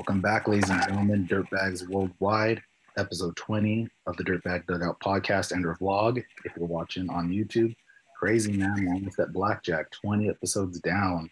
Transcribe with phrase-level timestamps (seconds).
[0.00, 1.28] Welcome back, ladies and gentlemen.
[1.28, 2.62] Dirtbags Worldwide,
[2.96, 6.24] episode 20 of the Dirtbag Dugout podcast and our vlog.
[6.46, 7.76] If you're watching on YouTube,
[8.18, 11.28] crazy man, we're almost at blackjack, 20 episodes down.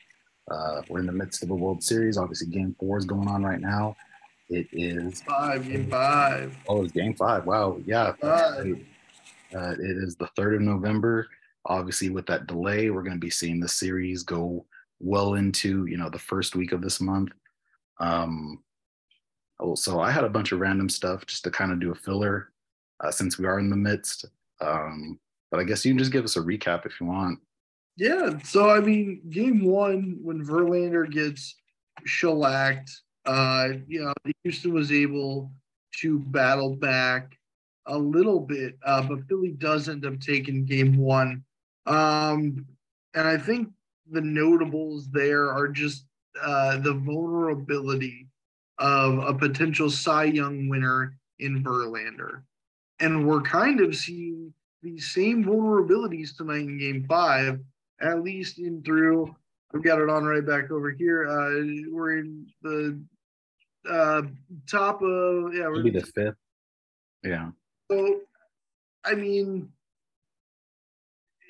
[0.50, 2.18] Uh, we're in the midst of a World Series.
[2.18, 3.96] Obviously, game four is going on right now.
[4.50, 6.54] It is five, game five.
[6.68, 7.46] Oh, it's game five.
[7.46, 7.80] Wow.
[7.86, 8.12] Yeah.
[8.20, 8.84] Five.
[9.56, 11.26] Uh, it is the 3rd of November.
[11.64, 14.66] Obviously, with that delay, we're going to be seeing the series go
[15.00, 17.30] well into, you know, the first week of this month.
[18.00, 18.62] Um,
[19.60, 21.94] oh, so I had a bunch of random stuff just to kind of do a
[21.94, 22.52] filler
[23.00, 24.24] uh, since we are in the midst.
[24.60, 25.18] Um,
[25.50, 27.38] but I guess you can just give us a recap if you want.
[27.96, 28.38] Yeah.
[28.44, 31.56] So, I mean, game one, when Verlander gets
[32.04, 32.90] shellacked,
[33.26, 34.12] uh, you know,
[34.44, 35.50] Houston was able
[36.00, 37.36] to battle back
[37.86, 41.42] a little bit, uh, but Philly does end up taking game one.
[41.86, 42.66] Um,
[43.14, 43.70] and I think
[44.10, 46.04] the notables there are just
[46.40, 48.28] uh, the vulnerability
[48.78, 52.42] of a potential Cy Young winner in Verlander.
[53.00, 57.60] And we're kind of seeing these same vulnerabilities tonight in game five,
[58.00, 59.34] at least in through.
[59.72, 61.28] We've got it on right back over here.
[61.28, 63.00] Uh, we're in the
[63.88, 64.22] uh,
[64.68, 66.34] top of, yeah, we're Maybe the fifth.
[67.22, 67.50] Yeah.
[67.90, 68.20] So,
[69.04, 69.68] I mean,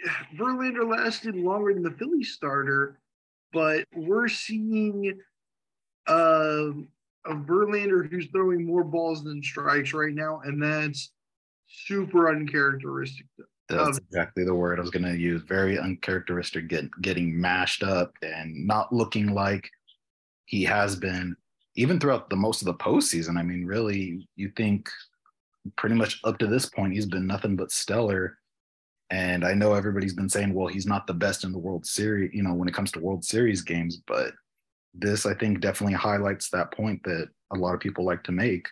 [0.36, 2.98] Verlander lasted longer than the Philly starter,
[3.52, 5.18] but we're seeing
[6.08, 6.70] uh,
[7.26, 11.12] a Verlander who's throwing more balls than strikes right now, and that's
[11.68, 13.26] super uncharacteristic.
[13.68, 15.42] That's exactly the word I was going to use.
[15.42, 19.68] Very uncharacteristic, get, getting mashed up and not looking like
[20.46, 21.36] he has been,
[21.76, 23.36] even throughout the most of the postseason.
[23.36, 24.88] I mean, really, you think
[25.76, 28.37] pretty much up to this point, he's been nothing but stellar.
[29.10, 32.30] And I know everybody's been saying, well, he's not the best in the World Series,
[32.34, 34.32] you know, when it comes to World Series games, but
[34.94, 38.68] this I think definitely highlights that point that a lot of people like to make.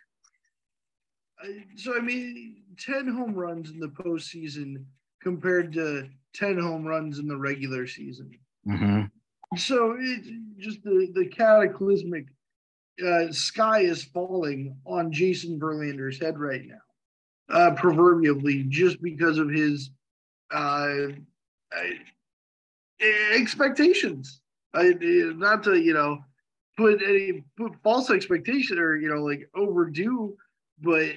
[1.76, 4.84] So I mean, ten home runs in the postseason
[5.22, 8.30] compared to ten home runs in the regular season.
[8.66, 9.56] Mm-hmm.
[9.56, 12.26] So it's just the the cataclysmic
[13.04, 19.50] uh, sky is falling on Justin Verlander's head right now, uh, proverbially, just because of
[19.50, 19.90] his
[20.52, 20.96] uh,
[23.34, 24.40] expectations.
[24.74, 26.18] I, not to you know
[26.76, 30.36] put any put false expectation or you know like overdue,
[30.80, 31.12] but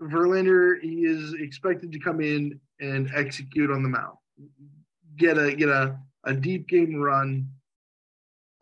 [0.00, 4.16] Verlander he is expected to come in and execute on the mound,
[5.16, 7.48] get a get a a deep game run.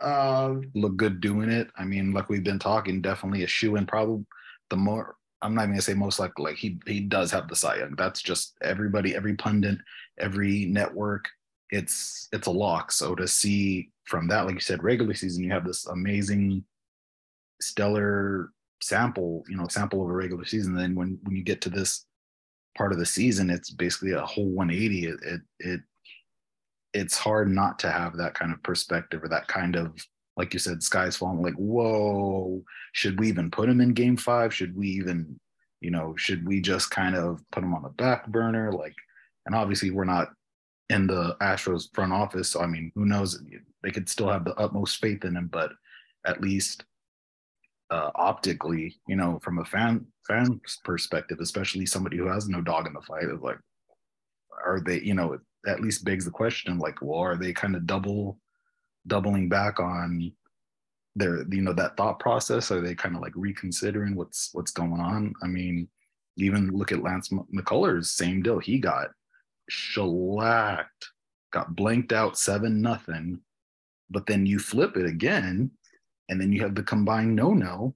[0.01, 1.69] Uh, Look good doing it.
[1.77, 3.87] I mean, like we've been talking, definitely a shoo in.
[3.87, 4.25] Probably
[4.71, 6.45] the more I'm not even gonna say most likely.
[6.45, 7.95] Like he he does have the Cy Young.
[7.97, 9.79] That's just everybody, every pundit,
[10.19, 11.29] every network.
[11.71, 12.93] It's it's a lock.
[12.93, 16.65] So to see from that, like you said, regular season, you have this amazing,
[17.61, 18.51] stellar
[18.83, 19.45] sample.
[19.49, 20.75] You know, sample of a regular season.
[20.75, 22.05] Then when when you get to this
[22.77, 25.07] part of the season, it's basically a whole 180.
[25.07, 25.81] It it, it
[26.93, 29.95] it's hard not to have that kind of perspective or that kind of
[30.41, 31.43] like you said, sky's falling.
[31.43, 34.55] Like, whoa, should we even put him in game five?
[34.55, 35.39] Should we even,
[35.83, 38.73] you know, should we just kind of put him on the back burner?
[38.73, 38.95] Like,
[39.45, 40.29] and obviously we're not
[40.89, 42.49] in the Astros front office.
[42.49, 43.39] So I mean, who knows?
[43.83, 45.73] They could still have the utmost faith in him, but
[46.27, 46.87] at least
[47.91, 52.87] uh, optically, you know, from a fan fan perspective, especially somebody who has no dog
[52.87, 53.59] in the fight, is like,
[54.65, 55.37] are they, you know,
[55.67, 58.39] at least begs the question, like, well, are they kind of double
[59.07, 60.33] doubling back on
[61.17, 62.71] their you know that thought process?
[62.71, 65.35] Are they kind of like reconsidering what's what's going on?
[65.43, 65.89] I mean
[66.37, 68.59] even look at lance mccullers same deal.
[68.59, 69.09] He got
[69.69, 71.07] shellacked
[71.53, 73.41] got blanked out seven nothing
[74.09, 75.71] but then you flip it again
[76.29, 77.95] and then you have the combined no no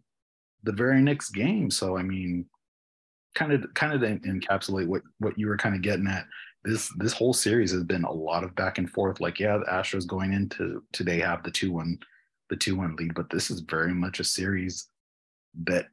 [0.65, 1.71] the very next game.
[1.71, 2.47] So i mean
[3.35, 6.27] kind of kind of encapsulate what what you were kind of getting at
[6.64, 9.20] this this whole series has been a lot of back and forth.
[9.20, 11.99] Like, yeah, the Astros going into today have the two one
[12.50, 14.88] the two one lead, but this is very much a series
[15.64, 15.87] that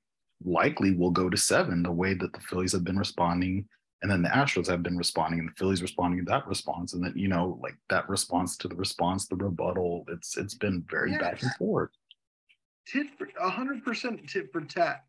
[0.43, 1.83] likely will go to seven.
[1.83, 3.67] The way that the Phillies have been responding,
[4.01, 7.03] and then the Astros have been responding, and the Phillies responding to that response, and
[7.03, 10.05] then you know, like that response to the response, the rebuttal.
[10.07, 11.89] It's it's been very back and forth.
[12.87, 15.03] Tit for hundred percent tit for tat.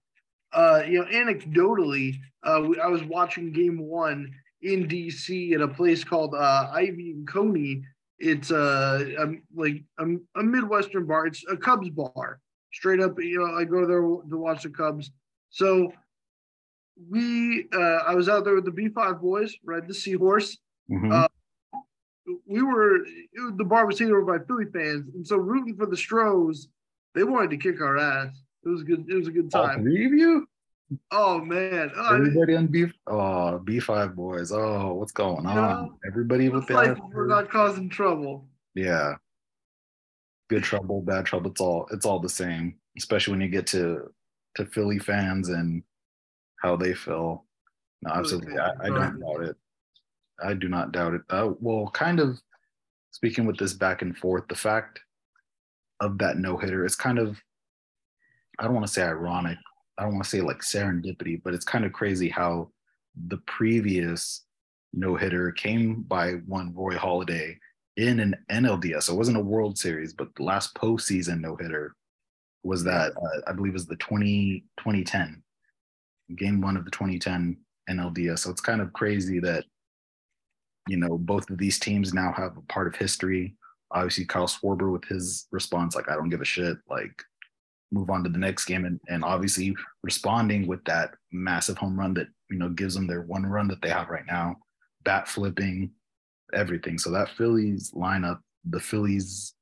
[0.53, 6.05] Uh, you know, anecdotally, uh, I was watching Game One in DC at a place
[6.05, 7.83] called uh, Ivy and Coney.
[8.19, 10.07] It's uh, a, like a,
[10.37, 11.27] a, Midwestern bar.
[11.27, 12.39] It's a Cubs bar.
[12.73, 15.11] Straight up, you know, I go there to watch the Cubs.
[15.51, 15.93] So
[17.11, 20.57] we, uh, I was out there with the B5 boys, ride the seahorse.
[20.91, 21.13] Mm-hmm.
[21.13, 21.29] Uh,
[22.47, 23.01] we were,
[23.57, 25.09] the bar was taken over by Philly fans.
[25.15, 26.69] And so rooting for the Stros,
[27.15, 28.41] they wanted to kick our ass.
[28.65, 29.05] It was good.
[29.09, 29.83] It was a good All time.
[29.83, 30.47] three of you?
[31.11, 34.53] Oh man, Oh, Everybody on B oh B five boys.
[34.53, 35.87] Oh, what's going on?
[35.87, 36.09] Yeah.
[36.09, 38.49] Everybody with like we're not causing trouble.
[38.75, 39.15] yeah.
[40.51, 41.51] Good trouble, bad trouble.
[41.51, 44.13] It's all it's all the same, especially when you get to
[44.57, 45.83] to Philly fans and
[46.61, 47.47] how they feel.
[48.03, 48.59] No, absolutely.
[48.59, 49.57] I, I don't doubt it.
[50.45, 51.23] I do not doubt it.
[51.31, 52.39] Uh, well, kind of
[53.13, 55.01] speaking with this back and forth, the fact
[56.01, 57.41] of that no hitter is kind of,
[58.59, 59.57] I don't want to say ironic.
[60.03, 62.71] I don't want to say like serendipity, but it's kind of crazy how
[63.29, 64.45] the previous
[64.93, 67.57] no hitter came by one Roy Halladay
[67.97, 69.09] in an NLDS.
[69.09, 71.95] It wasn't a World Series, but the last postseason no hitter
[72.65, 75.41] was that, uh, I believe, was the 20, 2010
[76.37, 77.57] game one of the 2010
[77.89, 78.41] NLDS.
[78.41, 79.65] So it's kind of crazy that,
[80.89, 83.55] you know, both of these teams now have a part of history.
[83.93, 87.23] Obviously, Kyle Schwarber with his response, like, I don't give a shit, like,
[87.93, 88.85] move on to the next game.
[88.85, 93.23] And, and obviously responding with that massive home run that, you know, gives them their
[93.23, 94.57] one run that they have right now,
[95.05, 95.91] bat flipping,
[96.53, 96.99] everything.
[96.99, 99.55] So that Phillies lineup, the Phillies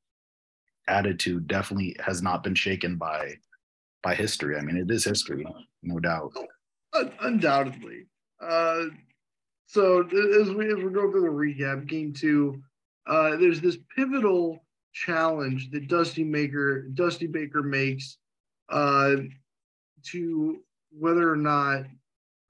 [0.89, 3.35] attitude definitely has not been shaken by
[4.03, 4.57] by history.
[4.57, 5.47] I mean, it is history,
[5.83, 6.33] no doubt.
[6.95, 8.07] Un- undoubtedly.
[8.41, 8.85] Uh,
[9.67, 12.63] so as we as we go through the recap, game two,
[13.07, 18.19] uh, there's this pivotal challenge that Dusty Maker Dusty Baker makes
[18.71, 19.17] uh,
[20.13, 20.63] to
[20.99, 21.85] whether or not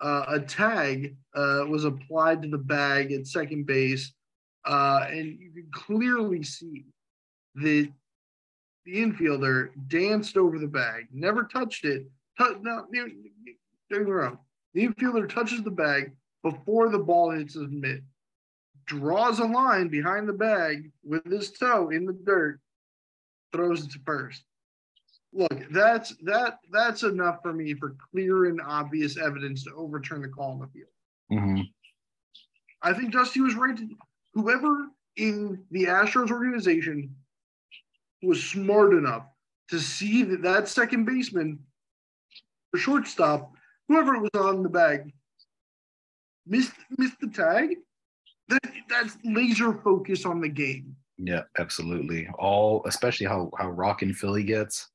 [0.01, 4.13] uh, a tag uh, was applied to the bag at second base,
[4.65, 6.87] uh, and you can clearly see
[7.57, 7.89] that
[8.87, 12.07] the infielder danced over the bag, never touched it.
[12.39, 12.87] Tou- no,
[13.91, 14.39] wrong.
[14.75, 16.13] The infielder touches the bag
[16.43, 18.03] before the ball hits his mitt,
[18.87, 22.61] draws a line behind the bag with his toe in the dirt,
[23.53, 24.43] throws it to first.
[25.33, 30.29] Look, that's that that's enough for me for clear and obvious evidence to overturn the
[30.29, 30.91] call on the field.
[31.31, 31.73] Mhm.
[32.83, 33.79] I think Dusty was right.
[34.35, 37.15] Whoever in the Astros organization
[38.23, 39.27] was smart enough
[39.69, 41.65] to see that that second baseman
[42.75, 43.53] or shortstop,
[43.89, 45.13] whoever it was on the bag,
[46.47, 47.77] missed missed the tag.
[48.49, 50.97] That that's laser focus on the game.
[51.19, 52.27] Yeah, absolutely.
[52.37, 54.91] All, especially how how rockin' Philly gets.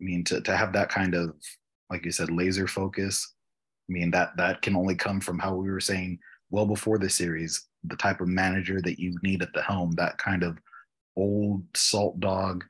[0.00, 1.34] I mean, to to have that kind of,
[1.90, 3.34] like you said, laser focus.
[3.88, 6.18] I mean, that that can only come from how we were saying
[6.50, 10.18] well before the series, the type of manager that you need at the helm, that
[10.18, 10.58] kind of
[11.16, 12.64] old salt dog,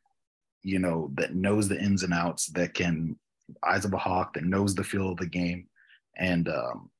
[0.63, 3.17] you know, that knows the ins and outs, that can
[3.65, 5.67] eyes of a hawk, that knows the feel of the game,
[6.17, 6.91] and um,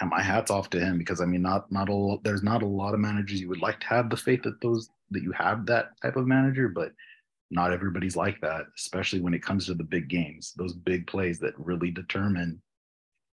[0.00, 2.66] and my hats off to him because I mean, not not a there's not a
[2.66, 5.66] lot of managers you would like to have the faith that those that you have
[5.66, 6.92] that type of manager, but
[7.52, 11.38] not everybody's like that, especially when it comes to the big games, those big plays
[11.40, 12.60] that really determine,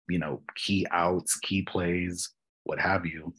[0.09, 2.31] you know, key outs, key plays,
[2.65, 3.35] what have you.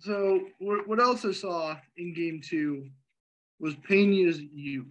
[0.00, 2.88] So what, else I saw in game two
[3.58, 4.86] was Pena's youth.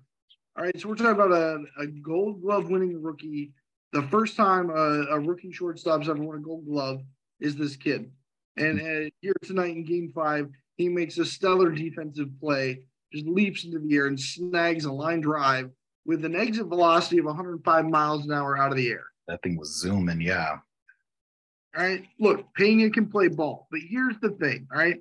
[0.58, 3.54] All right, so we're talking about a, a gold glove winning rookie.
[3.94, 7.02] The first time a, a rookie shortstop's ever won a gold glove
[7.40, 8.12] is this kid.
[8.58, 12.82] And uh, here tonight in game five, he makes a stellar defensive play,
[13.12, 15.70] just leaps into the air and snags a line drive
[16.06, 19.06] with an exit velocity of 105 miles an hour out of the air.
[19.28, 20.58] That thing was zooming, yeah.
[21.78, 22.04] All right.
[22.20, 24.98] Look, Pena can play ball, but here's the thing, all right?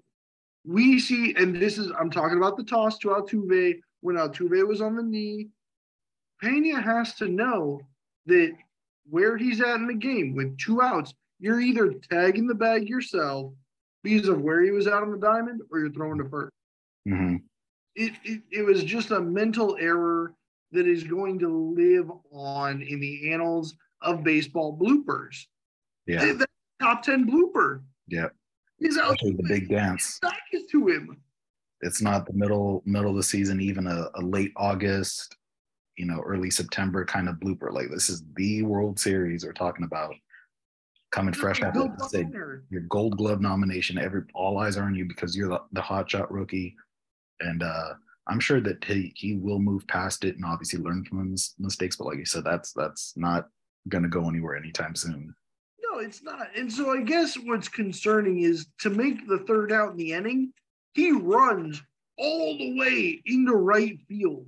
[0.67, 4.83] We see, and this is, I'm talking about the toss to Altuve when Altuve was
[4.83, 5.49] on the knee.
[6.43, 7.81] Pena has to know
[8.27, 8.53] that
[9.09, 13.55] where he's at in the game with two outs, you're either tagging the bag yourself
[14.03, 16.49] because of where he was out on the diamond or you're throwing to 1st
[17.95, 20.35] it, it, it was just a mental error
[20.73, 25.47] that is going to live on in the annals of baseball bloopers.
[26.07, 27.83] Yeah, That's top 10 blooper.
[28.07, 28.29] yeah.
[28.79, 30.21] He's out the big dance.
[30.71, 31.17] to him.
[31.81, 35.37] It's not the middle middle of the season, even a, a late August,
[35.97, 37.73] you know, early September kind of blooper.
[37.73, 40.15] Like this is the World Series we're talking about.
[41.11, 42.13] Coming fresh out of
[42.71, 43.99] your Gold Glove nomination.
[43.99, 46.77] Every all eyes are on you because you're the, the hot shot rookie,
[47.41, 47.95] and uh,
[48.29, 51.97] I'm sure that he he will move past it and obviously learn from his mistakes.
[51.97, 53.49] But like you said, that's that's not
[53.89, 55.35] going to go anywhere anytime soon.
[55.83, 56.49] No, it's not.
[56.57, 60.53] And so I guess what's concerning is to make the third out in the inning,
[60.95, 61.83] he runs
[62.19, 64.47] all the way into right field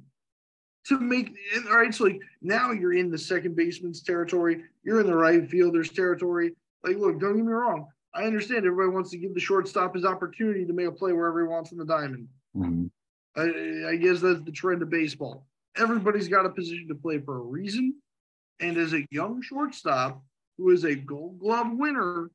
[0.86, 1.34] to make
[1.68, 1.94] all right.
[1.94, 6.52] So like now you're in the second baseman's territory, you're in the right fielder's territory.
[6.84, 7.86] Like, look, don't get me wrong.
[8.14, 11.40] I understand everybody wants to give the shortstop his opportunity to make a play wherever
[11.40, 12.28] he wants on the diamond.
[12.56, 12.90] Mhm.
[13.36, 15.46] I, I guess that's the trend of baseball.
[15.76, 17.94] everybody's got a position to play for a reason.
[18.58, 20.20] And as a young shortstop
[20.58, 22.30] who is a gold glove winner,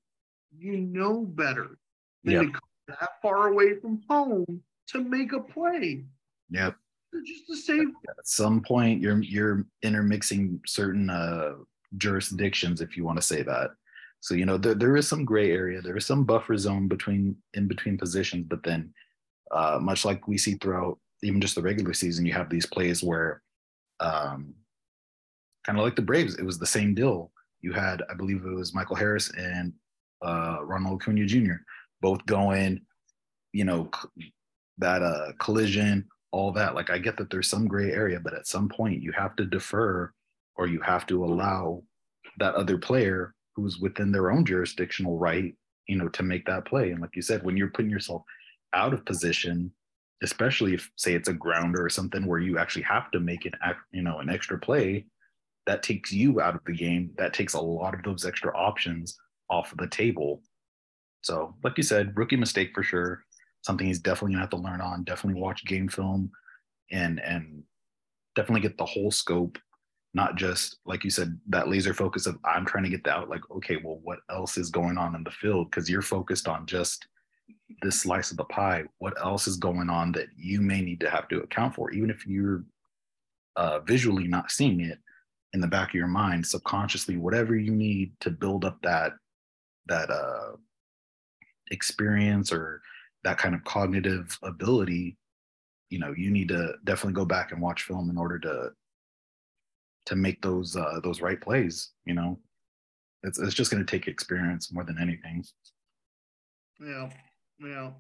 [0.58, 1.78] you know better
[2.24, 2.42] than Yep.
[2.46, 6.06] to come that far away from home to make a play.
[6.50, 6.78] Yep.
[7.26, 11.56] Just to save At some point, you're you're intermixing certain uh,
[11.98, 13.72] jurisdictions, if you want to say that.
[14.22, 15.82] So you know there, there is some gray area.
[15.82, 18.94] There is some buffer zone between in between positions, but then
[19.52, 23.04] uh, much like we see throughout even just the regular season, you have these plays
[23.04, 23.42] where,
[24.00, 24.54] um,
[25.66, 27.32] kind of like the Braves, it was the same deal.
[27.62, 29.74] You had, I believe it was Michael Harris and
[30.24, 31.56] uh, Ronald Acuna Jr.
[32.02, 32.82] both going,
[33.54, 33.90] you know,
[34.78, 36.76] that uh, collision, all that.
[36.76, 39.46] Like I get that there's some gray area, but at some point you have to
[39.46, 40.12] defer
[40.58, 41.82] or you have to allow
[42.38, 45.56] that other player who's within their own jurisdictional right,
[45.88, 46.92] you know, to make that play.
[46.92, 48.24] And like you said, when you're putting yourself
[48.74, 49.72] out of position,
[50.24, 53.54] especially if say it's a grounder or something where you actually have to make an
[53.64, 55.06] act, you know, an extra play,
[55.66, 57.12] that takes you out of the game.
[57.18, 59.18] That takes a lot of those extra options
[59.50, 60.42] off of the table.
[61.22, 63.24] So, like you said, rookie mistake for sure.
[63.64, 65.04] Something he's definitely gonna have to learn on.
[65.04, 66.32] Definitely watch game film,
[66.92, 67.64] and and
[68.36, 69.58] definitely get the whole scope,
[70.14, 73.30] not just like you said that laser focus of I'm trying to get that out.
[73.30, 75.72] Like, okay, well, what else is going on in the field?
[75.72, 77.08] Because you're focused on just
[77.82, 78.84] this slice of the pie.
[79.00, 82.10] What else is going on that you may need to have to account for, even
[82.10, 82.64] if you're
[83.56, 85.00] uh, visually not seeing it
[85.54, 89.14] in the back of your mind, subconsciously, whatever you need to build up that
[89.88, 90.52] that uh,
[91.72, 92.82] experience or
[93.24, 95.18] that kind of cognitive ability,
[95.90, 98.72] you know, you need to definitely go back and watch film in order to
[100.08, 101.92] to make those uh, those right plays.
[102.06, 102.40] You know,
[103.24, 105.44] it's it's just going to take experience more than anything.
[106.80, 107.10] Yeah,
[107.60, 107.92] yeah.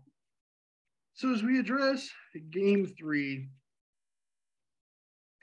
[1.13, 2.09] So as we address
[2.49, 3.47] game three,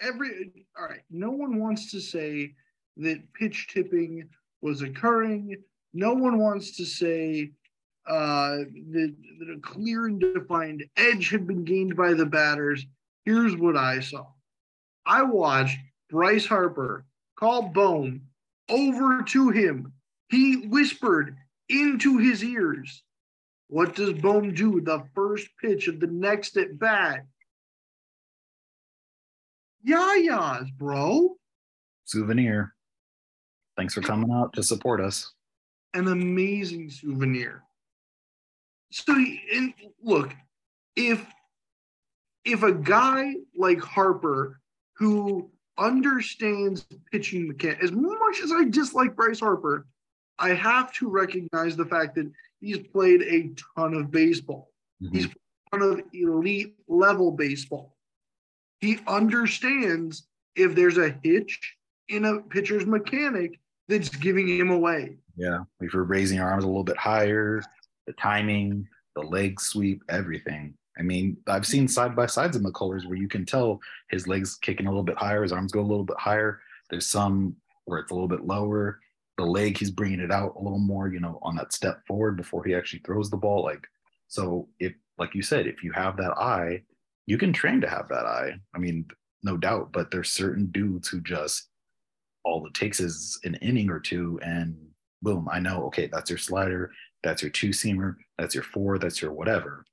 [0.01, 2.55] every all right, no one wants to say
[2.99, 4.29] that pitch tipping
[4.61, 5.57] was occurring.
[5.95, 7.53] No one wants to say
[8.07, 8.57] uh,
[8.91, 12.85] that, that a clear and defined edge had been gained by the batters.
[13.25, 14.27] Here's what I saw.
[15.07, 15.79] I watched
[16.11, 17.05] Bryce Harper
[17.37, 18.23] call Bohm
[18.69, 19.93] over to him.
[20.29, 21.37] He whispered
[21.69, 23.03] into his ears.
[23.73, 27.25] What does Bohm do with the first pitch of the next at bat?
[29.89, 31.37] Yayas, bro.
[32.05, 32.75] Souvenir.
[33.79, 35.33] Thanks for coming out to support us.
[35.95, 37.63] An amazing souvenir.
[38.91, 40.35] So, and look,
[40.95, 41.27] if
[42.45, 44.61] if a guy like Harper,
[44.99, 49.87] who understands pitching mechanics, as much as I dislike Bryce Harper,
[50.39, 52.31] I have to recognize the fact that
[52.63, 54.73] he's played a ton of baseball.
[55.03, 55.15] Mhm.
[55.15, 55.29] He's
[55.71, 57.99] ton of elite level baseball.
[58.81, 61.77] He understands if there's a hitch
[62.09, 65.19] in a pitcher's mechanic that's giving him away.
[65.37, 67.63] Yeah, if you're raising your arms a little bit higher,
[68.07, 70.75] the timing, the leg sweep, everything.
[70.99, 74.57] I mean, I've seen side by sides of McCullers where you can tell his legs
[74.57, 76.61] kicking a little bit higher, his arms go a little bit higher.
[76.91, 79.01] There's some where it's a little bit lower.
[79.39, 82.37] The leg, he's bringing it out a little more, you know, on that step forward
[82.37, 83.63] before he actually throws the ball.
[83.63, 83.87] Like,
[84.29, 86.83] so if, like you said, if you have that eye,
[87.27, 88.53] you can train to have that eye.
[88.75, 89.07] I mean,
[89.43, 91.69] no doubt, but there's certain dudes who just
[92.45, 94.77] all it takes is an inning or two and
[95.23, 96.91] boom, I know, okay, that's your slider,
[97.23, 99.85] that's your two seamer, that's your four, that's your whatever.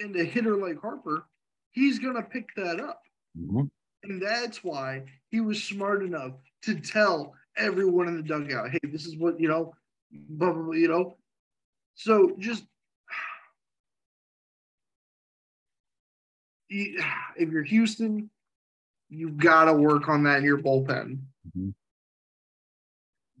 [0.00, 1.26] And a hitter like Harper,
[1.72, 3.02] he's going to pick that up.
[3.36, 3.70] Mhm.
[4.04, 9.06] And that's why he was smart enough to tell everyone in the dugout, hey, this
[9.06, 9.74] is what, you know,
[10.10, 11.16] blah, blah, blah, you know.
[11.94, 12.64] So just
[16.70, 18.30] if you're Houston,
[19.08, 21.18] you've got to work on that in your bullpen.
[21.56, 21.74] Mhm.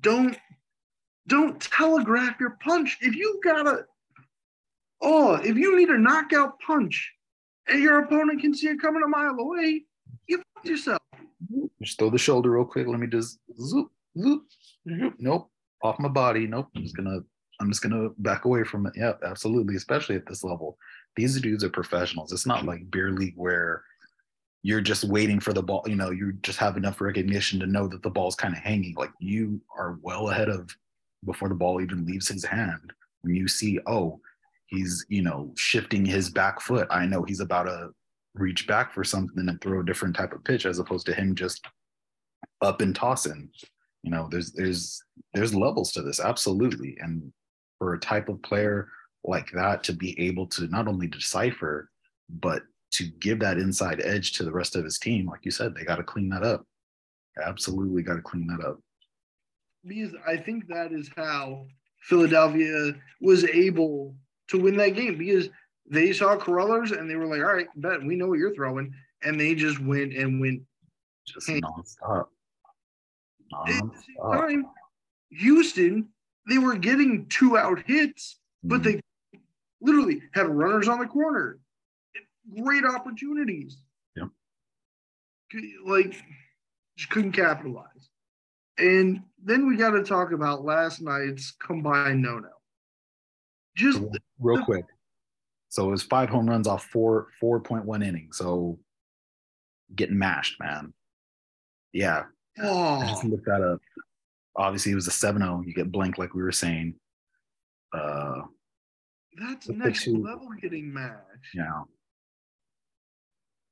[0.00, 0.36] Don't
[1.26, 2.98] don't telegraph your punch.
[3.00, 3.86] If you gotta
[5.00, 7.12] oh, if you need a knockout punch
[7.66, 9.84] and your opponent can see it coming a mile away,
[10.26, 11.00] you fucked yourself.
[11.82, 12.86] Just throw the shoulder real quick.
[12.86, 13.90] Let me just zoop.
[14.14, 15.50] Nope,
[15.82, 16.46] off my body.
[16.46, 16.68] Nope.
[16.76, 17.20] I'm just gonna
[17.60, 18.92] I'm just gonna back away from it.
[18.96, 19.76] Yeah, absolutely.
[19.76, 20.78] Especially at this level.
[21.16, 22.32] These dudes are professionals.
[22.32, 23.84] It's not like beer league where
[24.64, 27.86] you're just waiting for the ball, you know, you just have enough recognition to know
[27.86, 28.94] that the ball's kind of hanging.
[28.96, 30.74] Like you are well ahead of
[31.26, 32.92] before the ball even leaves his hand.
[33.20, 34.20] When you see, oh,
[34.66, 37.90] he's, you know, shifting his back foot, I know he's about to
[38.34, 41.34] reach back for something and throw a different type of pitch as opposed to him
[41.34, 41.66] just
[42.62, 43.50] up and tossing.
[44.04, 46.96] You know, there's there's there's levels to this, absolutely.
[47.00, 47.32] And
[47.78, 48.88] for a type of player
[49.24, 51.90] like that to be able to not only decipher,
[52.28, 55.74] but to give that inside edge to the rest of his team, like you said,
[55.74, 56.66] they got to clean that up.
[57.42, 58.78] Absolutely got to clean that up.
[59.82, 61.66] Because I think that is how
[62.02, 62.92] Philadelphia
[63.22, 64.14] was able
[64.48, 65.48] to win that game because
[65.90, 68.92] they saw Carruthers and they were like, all right, bet we know what you're throwing.
[69.22, 70.60] And they just went and went
[71.26, 71.48] just
[73.66, 73.72] hey.
[73.72, 73.92] nonstop.
[74.20, 74.38] nonstop.
[74.38, 74.66] Time,
[75.30, 76.08] Houston,
[76.48, 78.84] they were getting two out hits, but mm.
[78.84, 79.00] they
[79.80, 81.58] literally had runners on the corner.
[82.62, 83.78] Great opportunities.
[84.16, 84.26] Yeah.
[85.84, 86.22] Like,
[86.96, 88.10] just couldn't capitalize.
[88.78, 92.48] And then we got to talk about last night's combined no no.
[93.76, 94.00] Just
[94.38, 94.84] real the, quick.
[95.68, 98.38] So it was five home runs off four four point one innings.
[98.38, 98.78] So
[99.94, 100.92] getting mashed, man.
[101.92, 102.24] Yeah.
[102.62, 103.00] Oh.
[103.00, 103.80] I just looked that up.
[104.56, 105.66] Obviously, it was a 7-0.
[105.66, 106.94] You get blank, like we were saying.
[107.92, 108.42] Uh,
[109.40, 111.54] That's next level getting mashed.
[111.54, 111.82] Yeah.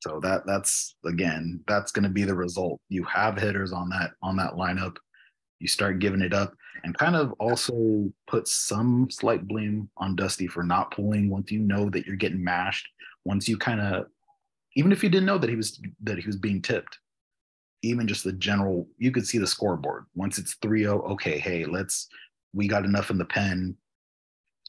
[0.02, 2.80] So that that's again, that's going to be the result.
[2.88, 4.96] You have hitters on that on that lineup.
[5.60, 10.48] You start giving it up, and kind of also put some slight blame on Dusty
[10.48, 12.88] for not pulling once you know that you're getting mashed.
[13.24, 14.06] Once you kind of,
[14.74, 16.98] even if you didn't know that he was that he was being tipped,
[17.82, 20.06] even just the general, you could see the scoreboard.
[20.14, 22.08] Once it's 3-0, okay, hey, let's
[22.54, 23.76] we got enough in the pen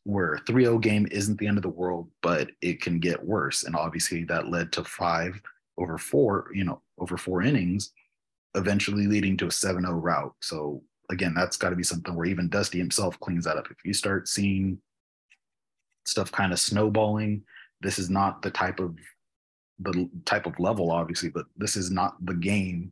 [0.05, 3.63] where 3-0 game isn't the end of the world, but it can get worse.
[3.63, 5.39] And obviously that led to five
[5.77, 7.91] over four, you know, over four innings,
[8.55, 10.33] eventually leading to a 7-0 route.
[10.41, 13.67] So again, that's got to be something where even Dusty himself cleans that up.
[13.71, 14.77] If you start seeing
[16.05, 17.43] stuff kind of snowballing,
[17.81, 18.95] this is not the type of
[19.79, 22.91] the type of level, obviously, but this is not the game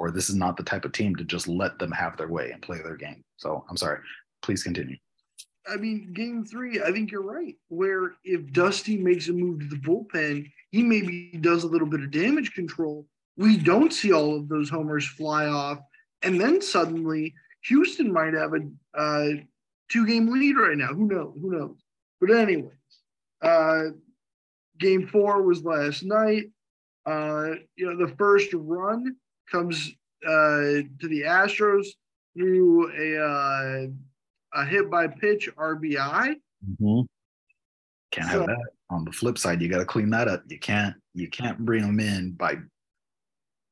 [0.00, 2.52] or this is not the type of team to just let them have their way
[2.52, 3.22] and play their game.
[3.36, 3.98] So I'm sorry.
[4.40, 4.96] Please continue.
[5.70, 7.54] I mean, game three, I think you're right.
[7.68, 12.00] Where if Dusty makes a move to the bullpen, he maybe does a little bit
[12.00, 13.06] of damage control.
[13.36, 15.80] We don't see all of those homers fly off.
[16.22, 17.34] And then suddenly
[17.64, 19.28] Houston might have a uh,
[19.90, 20.94] two game lead right now.
[20.94, 21.36] Who knows?
[21.38, 21.76] Who knows?
[22.22, 22.72] But, anyways,
[23.42, 23.82] uh,
[24.78, 26.44] game four was last night.
[27.04, 29.14] Uh, you know, the first run
[29.50, 29.92] comes
[30.26, 31.86] uh, to the Astros
[32.36, 33.86] through a uh,
[34.54, 36.36] a hit by pitch RBI.
[36.68, 37.00] Mm-hmm.
[38.10, 38.70] Can't so, have that.
[38.90, 40.42] On the flip side, you got to clean that up.
[40.48, 42.56] You can't you can't bring them in by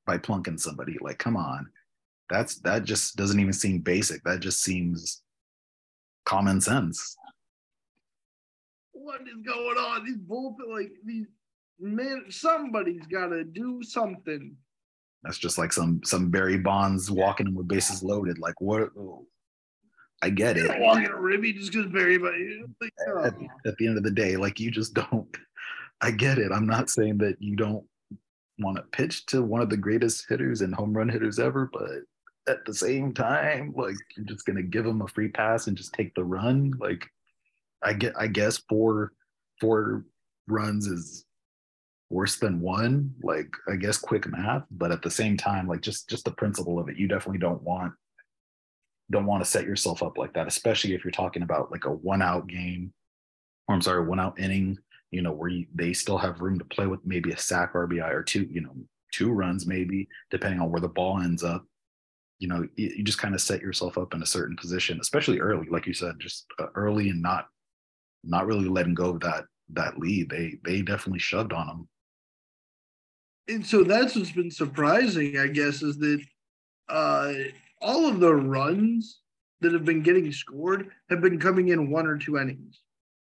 [0.06, 0.96] by plunking somebody.
[1.00, 1.68] Like, come on,
[2.30, 4.22] that's that just doesn't even seem basic.
[4.24, 5.22] That just seems
[6.24, 7.16] common sense.
[8.92, 10.04] What is going on?
[10.04, 11.26] These bullpen, like these
[11.80, 14.54] man, somebody's got to do something.
[15.22, 18.38] That's just like some some Barry Bonds walking in with bases loaded.
[18.38, 18.90] Like what?
[20.22, 20.80] I get it.
[20.80, 22.32] Walking a ribby just because Barry, but
[22.80, 23.24] like, oh.
[23.24, 23.34] at,
[23.66, 25.36] at the end of the day, like you just don't.
[26.00, 26.52] I get it.
[26.52, 27.84] I'm not saying that you don't
[28.60, 32.02] want to pitch to one of the greatest hitters and home run hitters ever, but
[32.48, 35.92] at the same time, like you're just gonna give him a free pass and just
[35.92, 36.72] take the run.
[36.78, 37.06] Like
[37.82, 39.12] I get, I guess four
[39.60, 40.04] four
[40.46, 41.24] runs is
[42.10, 43.14] worse than one.
[43.22, 46.78] Like I guess quick math, but at the same time, like just just the principle
[46.78, 47.92] of it, you definitely don't want
[49.10, 51.90] don't want to set yourself up like that, especially if you're talking about like a
[51.90, 52.92] one out game,
[53.66, 54.76] or I'm sorry, one out inning,
[55.10, 58.10] you know, where you, they still have room to play with maybe a sac RBI
[58.12, 58.74] or two, you know,
[59.12, 61.64] two runs maybe, depending on where the ball ends up.
[62.38, 65.40] You know, you, you just kind of set yourself up in a certain position, especially
[65.40, 67.46] early, like you said, just uh, early and not
[68.24, 70.28] not really letting go of that that lead.
[70.28, 71.88] They they definitely shoved on them.
[73.48, 76.20] And so that's what's been surprising, I guess, is that
[76.88, 77.32] uh
[77.80, 79.20] all of the runs
[79.60, 82.80] that have been getting scored have been coming in one or two innings.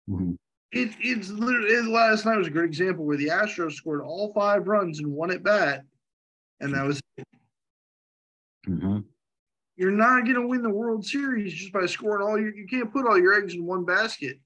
[0.09, 0.33] Mm-hmm.
[0.73, 4.33] It, it's literally it, last night was a great example where the Astros scored all
[4.33, 5.85] five runs in one at bat,
[6.61, 7.27] and that was it.
[8.67, 9.01] Mm-hmm.
[9.77, 12.55] You're not going to win the World Series just by scoring all your.
[12.55, 14.39] You can't put all your eggs in one basket.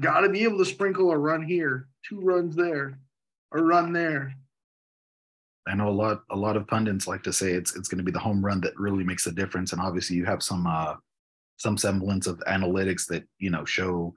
[0.00, 2.98] Got to be able to sprinkle a run here, two runs there,
[3.52, 4.34] a run there.
[5.68, 8.04] I know a lot a lot of pundits like to say it's it's going to
[8.04, 10.94] be the home run that really makes a difference, and obviously you have some uh,
[11.56, 14.14] some semblance of analytics that you know show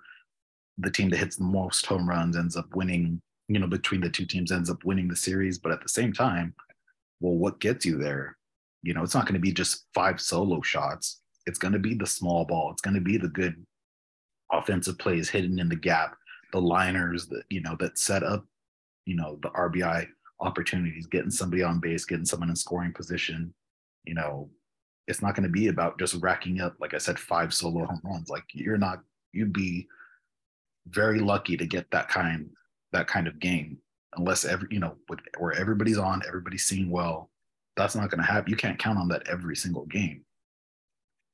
[0.77, 3.21] the team that hits the most home runs ends up winning.
[3.47, 6.13] You know, between the two teams ends up winning the series, but at the same
[6.13, 6.53] time,
[7.19, 8.37] well, what gets you there?
[8.83, 11.21] You know, it's not going to be just five solo shots.
[11.47, 12.71] It's going to be the small ball.
[12.71, 13.55] It's going to be the good
[14.51, 16.15] offensive plays hidden in the gap,
[16.53, 18.45] the liners that you know that set up,
[19.09, 20.07] you know, the RBI
[20.39, 23.51] opportunities, getting somebody on base, getting someone in scoring position.
[24.05, 24.51] You know,
[25.07, 28.01] it's not going to be about just racking up, like I said, five solo home
[28.03, 28.29] runs.
[28.29, 28.99] Like you're not,
[29.33, 29.87] you'd be
[30.87, 32.49] very lucky to get that kind
[32.91, 33.77] that kind of game
[34.15, 37.31] unless every you know with, where everybody's on, everybody's seeing well.
[37.75, 38.51] That's not going to happen.
[38.51, 40.23] You can't count on that every single game.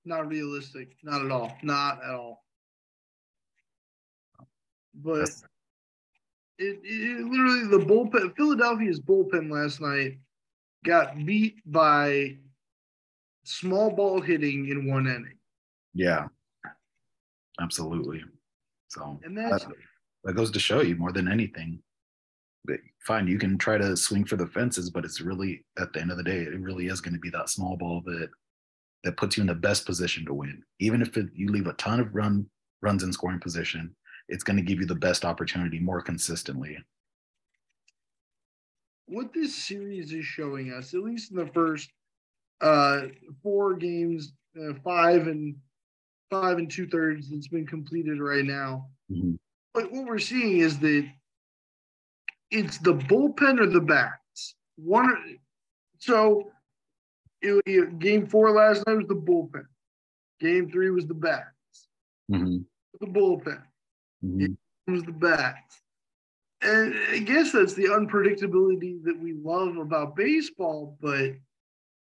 [0.06, 0.96] Not realistic.
[1.04, 1.58] Not at all.
[1.62, 2.46] Not at all.
[4.94, 5.30] But
[6.58, 10.18] it, it literally the bullpen Philadelphia's bullpen last night
[10.84, 12.38] got beat by
[13.44, 15.38] small ball hitting in one inning.
[15.94, 16.28] Yeah,
[17.60, 18.24] absolutely.
[18.88, 19.76] So and that's that,
[20.24, 21.80] that goes to show you more than anything.
[22.66, 26.02] But fine, you can try to swing for the fences, but it's really at the
[26.02, 28.30] end of the day, it really is going to be that small ball that
[29.04, 30.64] that puts you in the best position to win.
[30.80, 32.50] Even if it, you leave a ton of run
[32.82, 33.96] runs in scoring position,
[34.28, 36.78] it's going to give you the best opportunity more consistently.
[39.08, 41.90] What this series is showing us, at least in the first
[42.62, 43.02] uh,
[43.44, 45.56] four games, uh, five and
[46.32, 48.88] five and two thirds that's been completed right now.
[49.12, 49.36] Mm-hmm.
[49.74, 51.08] But what we're seeing is that
[52.50, 54.56] it's the bullpen or the bats.
[54.78, 55.38] One,
[56.00, 56.52] so
[57.42, 59.66] it, it, game four last night was the bullpen.
[60.40, 61.46] Game three was the bats.
[62.32, 62.58] Mm-hmm.
[63.02, 63.62] The bullpen.
[64.26, 64.54] Mm-hmm.
[64.88, 65.82] It was the bats.
[66.62, 71.32] And I guess that's the unpredictability that we love about baseball, but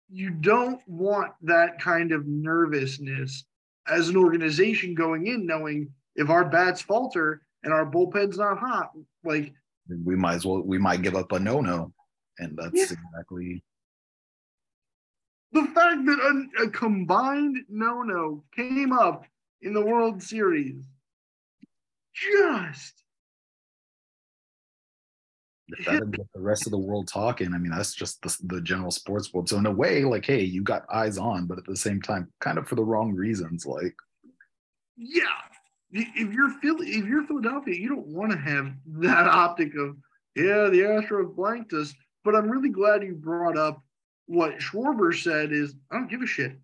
[0.10, 3.46] you don't want that kind of nervousness
[3.88, 8.92] as an organization going in, knowing if our bats falter and our bullpen's not hot,
[9.24, 9.54] like
[10.04, 11.92] we might as well we might give up a no no,
[12.40, 12.84] and that's yeah.
[12.84, 13.64] exactly
[15.56, 19.26] the fact that a, a combined no no came up
[19.62, 20.84] in the World Series.
[22.16, 23.06] Just
[25.68, 28.92] if that the rest of the world talking, I mean, that's just the, the general
[28.92, 29.50] sports world.
[29.50, 32.32] So in a way, like, hey, you got eyes on, but at the same time,
[32.40, 33.66] kind of for the wrong reasons.
[33.66, 33.96] Like,
[34.96, 35.24] yeah,
[35.92, 39.98] if you're Philly, if you're Philadelphia, you don't want to have that optic of
[40.36, 41.94] yeah, the Astros blanked us.
[42.24, 43.82] But I'm really glad you brought up
[44.28, 45.52] what Schwarber said.
[45.52, 46.60] Is I don't give a shit.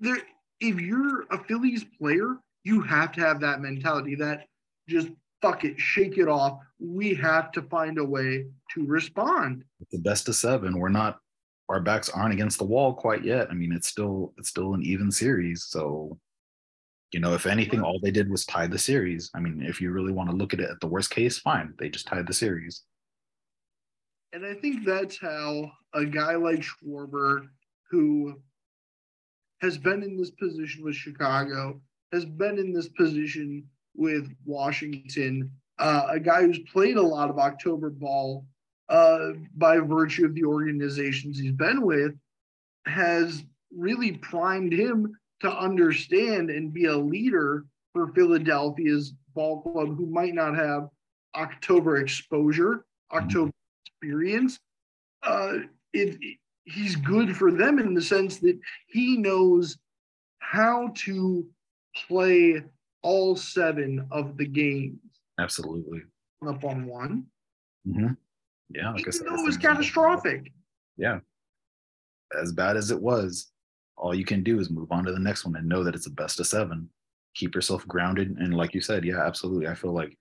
[0.00, 0.18] There,
[0.60, 4.14] if you're a Phillies player, you have to have that mentality.
[4.14, 4.46] That
[4.88, 5.08] just
[5.40, 6.58] fuck it, shake it off.
[6.78, 9.64] We have to find a way to respond.
[9.90, 10.78] The best of seven.
[10.78, 11.18] We're not.
[11.68, 13.48] Our backs aren't against the wall quite yet.
[13.50, 15.64] I mean, it's still it's still an even series.
[15.64, 16.18] So
[17.12, 19.30] you know, if anything, all they did was tie the series.
[19.34, 21.74] I mean, if you really want to look at it at the worst case, fine.
[21.78, 22.82] They just tied the series.
[24.32, 27.48] And I think that's how a guy like Schwarber,
[27.90, 28.40] who
[29.60, 36.06] has been in this position with Chicago, has been in this position with Washington, uh,
[36.10, 38.44] a guy who's played a lot of October ball
[38.88, 42.12] uh, by virtue of the organizations he's been with,
[42.86, 43.44] has
[43.74, 50.34] really primed him to understand and be a leader for Philadelphia's ball club who might
[50.34, 50.88] not have
[51.34, 53.50] October exposure, October
[53.86, 54.58] experience.
[55.22, 55.54] Uh,
[55.92, 59.78] it, it, he's good for them in the sense that he knows
[60.40, 61.46] how to
[61.94, 62.62] play
[63.02, 64.98] all seven of the games.
[65.38, 66.00] Absolutely.
[66.46, 67.24] Up on one.
[67.86, 68.12] Mm-hmm.
[68.70, 68.92] Yeah.
[68.92, 70.52] Like Even though it was catastrophic.
[70.96, 71.20] Yeah.
[72.40, 73.50] As bad as it was,
[73.96, 76.06] all you can do is move on to the next one and know that it's
[76.06, 76.88] a best of seven.
[77.34, 78.36] Keep yourself grounded.
[78.38, 79.68] And like you said, yeah, absolutely.
[79.68, 80.16] I feel like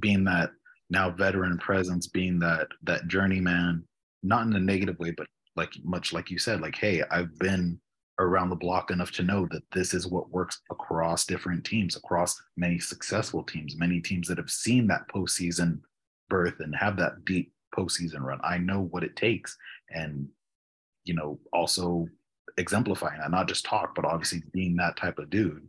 [0.00, 0.50] being that
[0.90, 3.84] now veteran presence, being that that journeyman,
[4.22, 7.80] not in a negative way, but like much like you said, like, hey, I've been
[8.18, 12.40] around the block enough to know that this is what works across different teams, across
[12.56, 15.80] many successful teams, many teams that have seen that postseason
[16.28, 18.38] berth and have that deep postseason run.
[18.44, 19.56] I know what it takes.
[19.90, 20.28] And,
[21.04, 22.06] you know, also
[22.58, 25.66] exemplifying that, not just talk, but obviously being that type of dude.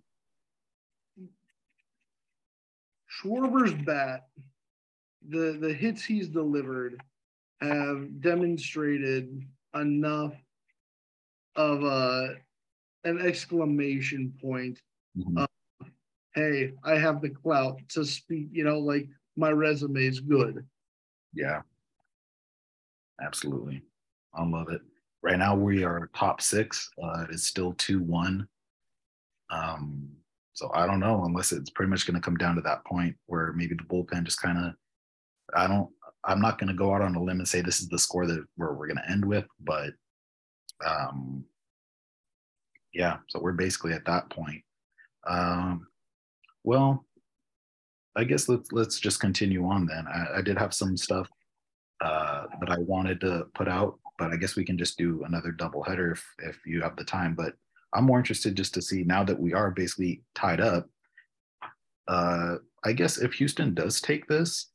[3.10, 4.28] Schwarber's bat,
[5.30, 7.02] the the hits he's delivered
[7.62, 10.34] have demonstrated enough
[11.56, 12.36] of a
[13.04, 14.80] an exclamation point
[15.18, 15.38] mm-hmm.
[15.38, 15.48] of,
[16.36, 20.66] hey, I have the clout to speak, you know, like my resume is good.
[21.34, 21.62] Yeah.
[23.22, 23.82] Absolutely.
[24.34, 24.82] I love it.
[25.22, 26.90] Right now we are top six.
[27.02, 28.48] Uh, it's still two one.
[29.50, 30.10] Um,
[30.54, 33.16] so I don't know unless it's pretty much going to come down to that point
[33.28, 34.74] where maybe the bullpen just kind of.
[35.56, 35.90] I don't.
[36.26, 38.26] I'm not going to go out on a limb and say this is the score
[38.26, 39.92] that where we're going to end with, but
[40.86, 41.46] um,
[42.94, 43.18] yeah.
[43.30, 44.64] So we're basically at that point.
[45.28, 45.88] Um,
[46.64, 47.06] well,
[48.16, 50.06] I guess let's let's just continue on then.
[50.08, 51.28] I, I did have some stuff
[52.02, 55.52] uh, that I wanted to put out but I guess we can just do another
[55.52, 57.36] double header if, if you have the time.
[57.36, 57.54] But
[57.94, 60.88] I'm more interested just to see now that we are basically tied up,
[62.08, 64.70] Uh, I guess if Houston does take this,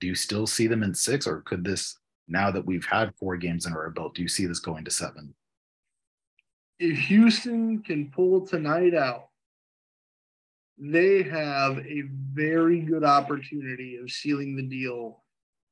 [0.00, 3.36] do you still see them in six, or could this now that we've had four
[3.36, 5.34] games in our belt, do you see this going to seven?
[6.80, 9.28] If Houston can pull tonight out,
[10.78, 15.22] they have a very good opportunity of sealing the deal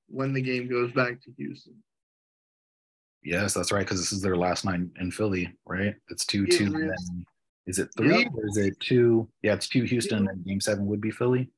[0.08, 1.74] when the game goes back to Houston.
[3.24, 3.80] Yes, that's right.
[3.86, 5.94] Because this is their last night in Philly, right?
[6.10, 6.76] It's two it two.
[6.76, 7.10] Is.
[7.66, 9.26] is it three or is it two?
[9.42, 10.34] Yeah, it's two Houston, yep.
[10.34, 11.50] and game seven would be Philly.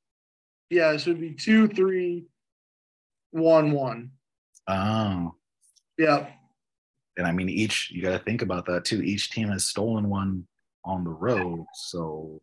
[0.70, 2.26] Yeah, so it'd be two, three,
[3.32, 4.12] one, one.
[4.68, 5.34] Oh.
[5.98, 6.28] Yeah.
[7.20, 9.02] And I mean, each you got to think about that too.
[9.02, 10.46] Each team has stolen one
[10.86, 12.40] on the road, so.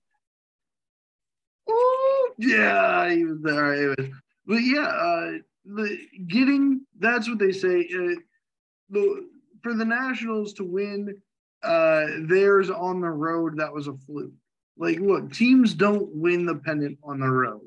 [1.68, 3.74] Ooh, yeah, he was there.
[3.74, 4.08] It was,
[4.46, 5.32] but yeah, uh,
[5.66, 7.90] the getting that's what they say.
[7.92, 8.22] Uh,
[8.92, 9.28] the
[9.64, 11.20] for the Nationals to win
[11.64, 14.32] uh, theirs on the road, that was a fluke.
[14.78, 17.66] Like, look, teams don't win the pennant on the road,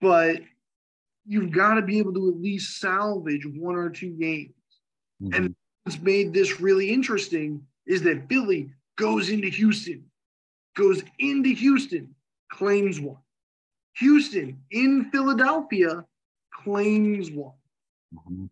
[0.00, 0.42] but
[1.24, 4.50] you've got to be able to at least salvage one or two games.
[5.22, 5.44] Mm-hmm.
[5.44, 5.54] And
[5.86, 10.04] what's made this really interesting is that Philly goes into Houston,
[10.76, 12.14] goes into Houston,
[12.50, 13.18] claims one.
[13.98, 16.04] Houston in Philadelphia
[16.64, 17.52] claims one.
[18.14, 18.46] Mm-hmm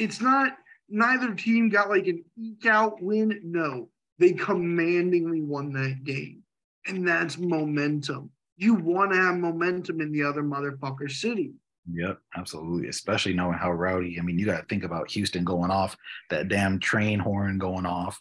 [0.00, 0.56] it's not
[0.88, 3.38] neither team got like an eke out win.
[3.44, 6.42] No, they commandingly won that game.
[6.86, 8.30] And that's momentum.
[8.56, 11.52] You want to have momentum in the other motherfucker city.
[11.92, 12.88] Yep, absolutely.
[12.88, 14.18] Especially knowing how rowdy.
[14.18, 15.96] I mean, you got to think about Houston going off,
[16.28, 18.20] that damn train horn going off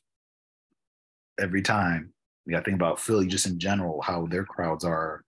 [1.40, 2.14] every time.
[2.46, 5.24] You got to think about Philly just in general, how their crowds are.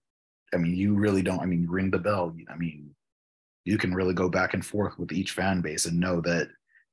[0.53, 1.39] I mean, you really don't.
[1.39, 2.35] I mean, ring the bell.
[2.49, 2.95] I mean,
[3.65, 6.49] you can really go back and forth with each fan base and know that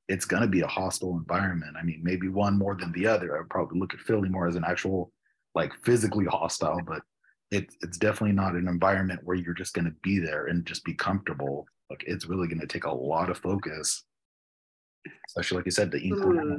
[0.09, 1.77] it's going to be a hostile environment.
[1.79, 3.37] I mean, maybe one more than the other.
[3.37, 5.13] I would probably look at Philly more as an actual,
[5.55, 7.03] like, physically hostile, but
[7.51, 10.85] it, it's definitely not an environment where you're just going to be there and just
[10.85, 11.67] be comfortable.
[11.91, 14.05] Like, it's really going to take a lot of focus,
[15.29, 16.59] especially like you said, the uh,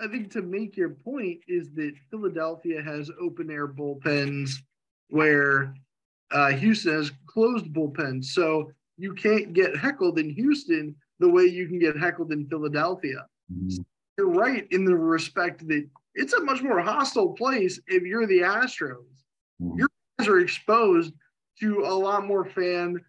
[0.00, 4.50] I think to make your point is that Philadelphia has open air bullpens
[5.08, 5.74] where
[6.32, 8.26] uh, Houston has closed bullpens.
[8.26, 13.26] So you can't get heckled in Houston the way you can get heckled in Philadelphia.
[13.52, 13.82] Mm-hmm.
[14.18, 18.40] You're right in the respect that it's a much more hostile place if you're the
[18.40, 19.04] Astros.
[19.60, 19.78] Mm-hmm.
[19.78, 21.12] Your guys are exposed
[21.60, 23.00] to a lot more fan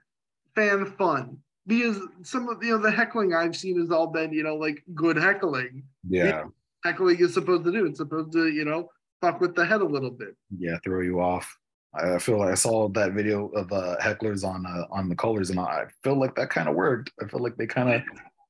[0.55, 4.43] fan fun because some of you know the heckling I've seen has all been you
[4.43, 5.83] know like good heckling.
[6.07, 6.45] Yeah,
[6.83, 7.85] heckling is supposed to do.
[7.85, 8.89] It's supposed to you know
[9.21, 10.35] fuck with the head a little bit.
[10.57, 11.57] Yeah, throw you off.
[11.95, 15.49] I feel like I saw that video of uh, hecklers on uh, on the colors,
[15.49, 17.11] and I feel like that kind of worked.
[17.21, 18.01] I feel like they kind of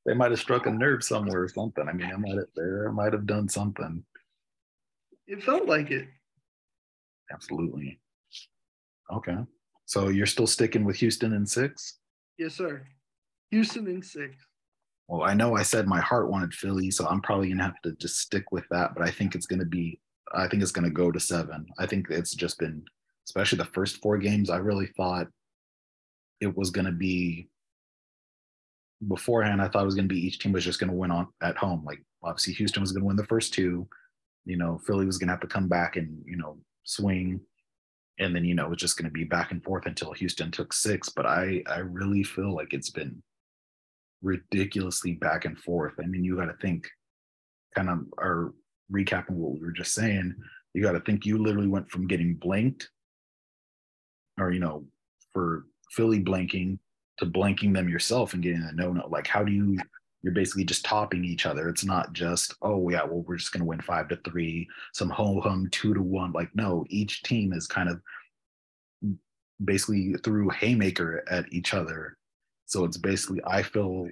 [0.05, 1.87] they might have struck a nerve somewhere or something.
[1.87, 4.03] I mean, I might have there might have done something.
[5.27, 6.07] It felt like it.
[7.31, 7.99] Absolutely.
[9.11, 9.37] Okay,
[9.85, 11.99] so you're still sticking with Houston in six?
[12.37, 12.85] Yes, sir.
[13.51, 14.35] Houston in six.
[15.07, 17.93] Well, I know I said my heart wanted Philly, so I'm probably gonna have to
[17.93, 18.95] just stick with that.
[18.95, 19.99] But I think it's gonna be,
[20.33, 21.65] I think it's gonna go to seven.
[21.77, 22.83] I think it's just been
[23.25, 25.27] especially the first four games, I really thought
[26.41, 27.49] it was going to be
[29.07, 29.61] beforehand.
[29.61, 31.27] I thought it was going to be each team was just going to win on
[31.41, 31.83] at home.
[31.85, 33.87] Like obviously Houston was going to win the first two.
[34.45, 37.39] You know, Philly was going to have to come back and you know swing,
[38.19, 40.51] and then you know it was just going to be back and forth until Houston
[40.51, 41.09] took six.
[41.09, 43.21] But I I really feel like it's been
[44.21, 45.93] ridiculously back and forth.
[46.01, 46.87] I mean, you got to think,
[47.75, 48.53] kind of, or
[48.91, 50.35] recapping what we were just saying.
[50.73, 52.89] You got to think you literally went from getting blanked
[54.39, 54.85] or you know,
[55.31, 56.79] for Philly blanking
[57.19, 59.07] to blanking them yourself and getting a no no.
[59.07, 59.77] Like, how do you?
[60.23, 61.69] You're basically just topping each other.
[61.69, 65.41] It's not just oh yeah, well we're just gonna win five to three, some ho
[65.41, 66.31] hum two to one.
[66.31, 68.01] Like no, each team is kind of
[69.63, 72.17] basically threw haymaker at each other.
[72.65, 74.07] So it's basically I feel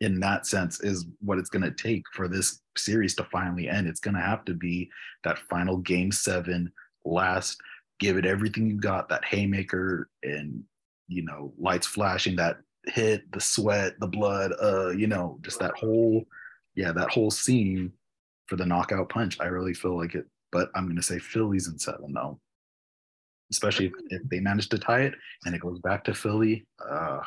[0.00, 3.86] in that sense is what it's going to take for this series to finally end.
[3.86, 4.90] It's going to have to be
[5.24, 6.70] that final game seven,
[7.06, 7.58] last
[7.98, 10.62] give it everything you got that haymaker and
[11.08, 15.76] you know lights flashing that hit the sweat the blood uh you know just that
[15.76, 16.24] whole
[16.74, 17.92] yeah that whole scene
[18.46, 21.78] for the knockout punch i really feel like it but i'm to say phillies in
[21.78, 22.38] seven though
[23.50, 27.20] especially if, if, they manage to tie it and it goes back to philly uh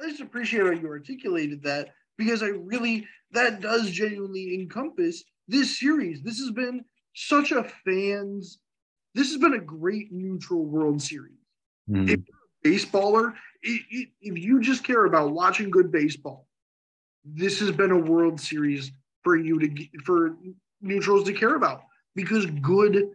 [0.00, 5.80] i just appreciate how you articulated that because i really that does genuinely encompass this
[5.80, 8.60] series this has been such a fans
[9.18, 11.38] this has been a great neutral World Series.
[11.90, 12.12] Mm.
[12.12, 12.16] A
[12.64, 16.46] baseballer, if you just care about watching good baseball,
[17.24, 18.92] this has been a World Series
[19.22, 20.36] for you to for
[20.80, 21.82] neutrals to care about
[22.14, 23.10] because good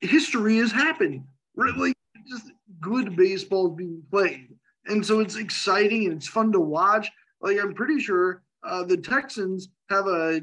[0.00, 1.24] history has happened.
[1.54, 1.92] Really,
[2.28, 4.48] just good baseball being played,
[4.86, 7.10] and so it's exciting and it's fun to watch.
[7.40, 10.40] Like I'm pretty sure uh, the Texans have a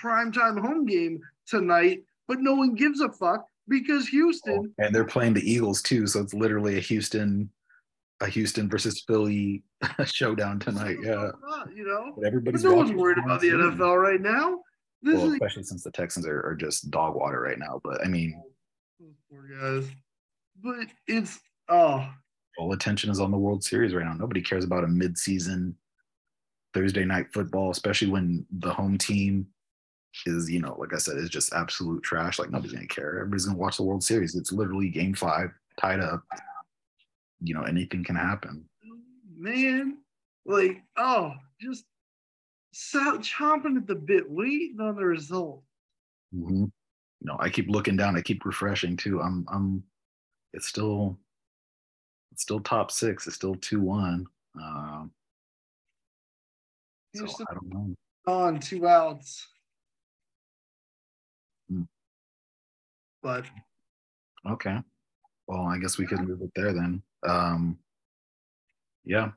[0.00, 4.74] primetime home game tonight, but no one gives a fuck because Houston.
[4.78, 7.50] Oh, and they're playing the Eagles too, so it's literally a Houston,
[8.20, 9.62] a Houston versus Philly
[10.04, 10.98] showdown tonight.
[11.02, 11.30] Yeah,
[11.74, 14.60] you know, but everybody's but no one's worried about the NFL right now.
[15.02, 17.80] This well, is especially since the Texans are, are just dog water right now.
[17.84, 18.40] But I mean,
[19.02, 19.88] oh, poor guys.
[20.62, 22.08] But it's oh,
[22.58, 24.14] all attention is on the World Series right now.
[24.14, 25.76] Nobody cares about a mid-season
[26.74, 29.46] Thursday night football, especially when the home team
[30.26, 32.38] is, you know, like I said, is just absolute trash.
[32.38, 33.18] Like nobody's gonna care.
[33.18, 34.34] Everybody's gonna watch the World Series.
[34.34, 36.22] It's literally game five, tied up.
[37.40, 38.64] You know, anything can happen.
[39.36, 39.98] Man,
[40.44, 41.84] like, oh, just
[42.72, 45.62] so chomping at the bit, waiting on the result.
[46.34, 46.64] Mm-hmm.
[47.20, 48.16] No, I keep looking down.
[48.16, 49.20] I keep refreshing too.
[49.20, 49.82] I'm, I'm.
[50.52, 51.18] It's still,
[52.32, 53.26] it's still top six.
[53.26, 54.26] It's still two one.
[54.56, 55.12] Um,
[57.14, 57.94] so I don't know.
[58.26, 59.46] On two outs.
[63.22, 63.44] But
[64.48, 64.78] okay.
[65.46, 67.02] Well, I guess we could move it there then.
[67.26, 67.78] Um,
[69.04, 69.30] yeah.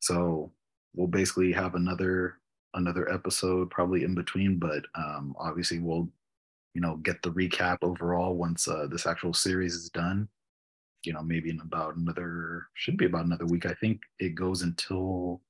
[0.00, 0.52] So
[0.94, 2.38] we'll basically have another
[2.74, 6.08] another episode probably in between, but um, obviously we'll
[6.74, 10.28] you know get the recap overall once uh, this actual series is done.
[11.04, 13.66] You know, maybe in about another should be about another week.
[13.66, 15.40] I think it goes until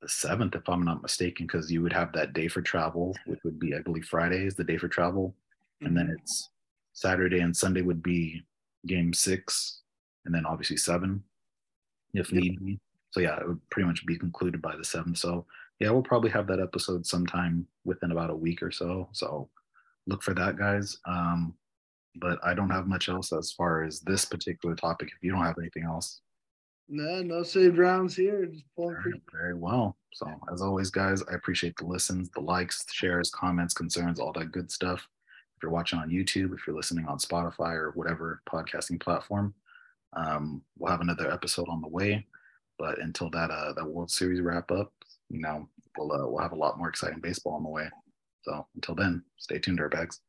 [0.00, 3.40] the seventh, if I'm not mistaken, because you would have that day for travel, which
[3.44, 5.34] would be, I believe, Friday is the day for travel,
[5.82, 6.14] and then mm-hmm.
[6.14, 6.48] it's
[6.92, 8.42] Saturday and Sunday would be
[8.86, 9.80] game six,
[10.24, 11.22] and then obviously seven,
[12.14, 12.42] if yep.
[12.42, 12.80] need be.
[13.10, 15.18] So yeah, it would pretty much be concluded by the seventh.
[15.18, 15.46] So
[15.80, 19.08] yeah, we'll probably have that episode sometime within about a week or so.
[19.12, 19.48] So
[20.06, 20.98] look for that, guys.
[21.06, 21.54] Um,
[22.16, 25.08] but I don't have much else as far as this particular topic.
[25.08, 26.20] If you don't have anything else.
[26.88, 28.46] No, no saved rounds here.
[28.46, 29.96] Just very, very well.
[30.12, 34.32] So as always, guys, I appreciate the listens, the likes, the shares, comments, concerns, all
[34.32, 35.06] that good stuff.
[35.60, 39.52] If you're watching on YouTube, if you're listening on Spotify or whatever podcasting platform,
[40.14, 42.26] um, we'll have another episode on the way.
[42.78, 44.90] But until that uh, that World Series wrap up,
[45.28, 45.68] you know,
[45.98, 47.90] we'll uh, we'll have a lot more exciting baseball on the way.
[48.40, 50.20] So until then, stay tuned, dirtbags.